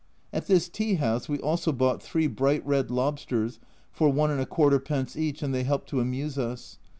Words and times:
At 0.33 0.47
this 0.47 0.67
tea 0.67 0.95
house 0.95 1.29
we 1.29 1.37
also 1.37 1.71
bought 1.71 2.01
three 2.01 2.25
bright 2.25 2.65
red 2.65 2.89
lobsters 2.89 3.59
for 3.91 4.09
id. 4.09 5.15
each, 5.15 5.43
and 5.43 5.53
they 5.53 5.63
helped 5.63 5.89
to 5.89 5.99
amuse 5.99 6.39
us. 6.39 6.79